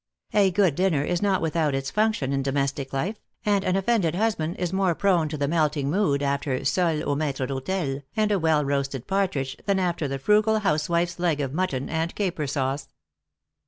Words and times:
A 0.33 0.49
good 0.49 0.73
dinner 0.73 1.03
is 1.03 1.21
not 1.21 1.43
without 1.43 1.75
its 1.75 1.91
function 1.91 2.33
in 2.33 2.41
domestie 2.41 2.91
life, 2.91 3.19
and 3.45 3.63
an 3.63 3.75
offended 3.75 4.15
husband 4.15 4.55
is 4.57 4.73
more 4.73 4.95
prone 4.95 5.29
to 5.29 5.37
the 5.37 5.47
melting 5.47 5.91
mood 5.91 6.23
after 6.23 6.65
soles 6.65 7.03
au 7.03 7.13
maitre 7.13 7.45
d'hotel 7.45 8.01
and 8.17 8.31
a 8.31 8.39
well 8.39 8.65
roasted 8.65 9.05
partridge 9.05 9.55
than 9.67 9.77
after 9.77 10.07
the 10.07 10.17
frugal 10.17 10.61
housewife's 10.61 11.19
leg 11.19 11.39
of 11.39 11.53
mutton 11.53 11.87
and 11.87 12.15
caper 12.15 12.47
sauce. 12.47 12.87